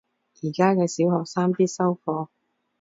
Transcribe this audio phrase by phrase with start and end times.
[0.41, 2.29] 而家嘅小學生必修課